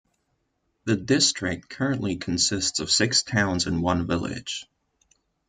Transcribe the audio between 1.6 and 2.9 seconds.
currently consists of